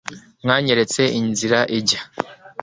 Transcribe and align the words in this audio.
mwanyeretse 0.43 1.01
inzira 1.19 1.59
ijya 1.77 2.01